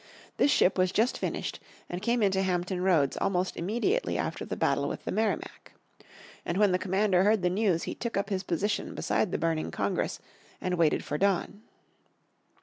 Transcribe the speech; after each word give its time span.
This 0.37 0.49
ship 0.49 0.79
was 0.79 0.91
just 0.91 1.15
finished, 1.15 1.59
and 1.87 2.01
came 2.01 2.23
into 2.23 2.41
Hampton 2.41 2.81
Roads 2.81 3.17
almost 3.17 3.55
immediately 3.55 4.17
after 4.17 4.43
the 4.43 4.55
battle 4.55 4.89
with 4.89 5.05
the 5.05 5.11
Merrimac. 5.11 5.73
And 6.43 6.57
when 6.57 6.71
the 6.71 6.79
Commander 6.79 7.21
heard 7.23 7.43
the 7.43 7.51
news 7.51 7.83
he 7.83 7.93
took 7.93 8.17
up 8.17 8.31
his 8.31 8.41
position 8.41 8.95
beside 8.95 9.31
the 9.31 9.37
burning 9.37 9.69
Congress, 9.69 10.19
and 10.59 10.73
waited 10.73 11.03
for 11.03 11.19
dawn. 11.19 11.61